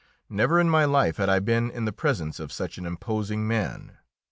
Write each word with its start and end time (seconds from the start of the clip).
Never 0.31 0.59
in 0.59 0.67
my 0.67 0.83
life 0.85 1.17
had 1.17 1.29
I 1.29 1.37
been 1.37 1.69
in 1.69 1.85
the 1.85 1.93
presence 1.93 2.39
of 2.39 2.51
such 2.51 2.79
an 2.79 2.87
imposing 2.87 3.47
man. 3.47 3.99